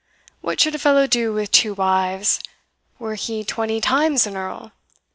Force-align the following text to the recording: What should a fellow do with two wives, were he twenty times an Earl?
What 0.39 0.59
should 0.59 0.73
a 0.73 0.79
fellow 0.79 1.05
do 1.05 1.31
with 1.31 1.51
two 1.51 1.75
wives, 1.75 2.39
were 2.97 3.13
he 3.13 3.43
twenty 3.43 3.79
times 3.79 4.25
an 4.25 4.35
Earl? 4.35 4.71